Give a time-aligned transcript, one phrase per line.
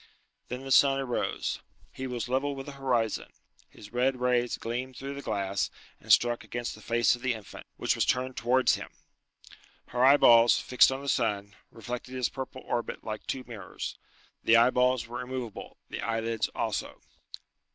[0.47, 1.59] Then the sun arose.
[1.91, 3.31] He was level with the horizon.
[3.69, 7.67] His red rays gleamed through the glass, and struck against the face of the infant,
[7.77, 8.89] which was turned towards him.
[9.89, 13.95] Her eyeballs, fixed on the sun, reflected his purple orbit like two mirrors.
[14.43, 16.99] The eyeballs were immovable, the eyelids also.